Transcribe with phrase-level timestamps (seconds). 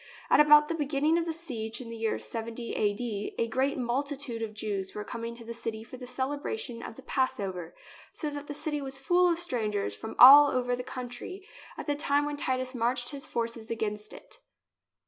[0.31, 4.41] At about the beginning of the siege, in the year 70 a.d., a great multitude
[4.41, 7.75] of Jews were coming to the city for the celebration of the Passover,
[8.11, 11.85] so that the city was full of stran gers from all over the country at
[11.85, 14.39] the time when Titus marched his forces against it.